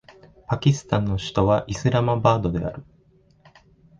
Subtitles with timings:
[0.47, 2.83] パキスタンの首都はイスラマバードである